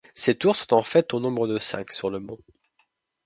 Ces 0.15 0.33
tours 0.33 0.55
sont 0.55 0.73
en 0.73 0.81
fait 0.81 1.13
au 1.13 1.19
nombre 1.19 1.47
de 1.47 1.59
cinq 1.59 1.91
sur 1.93 2.09
le 2.09 2.19
mont. 2.19 2.39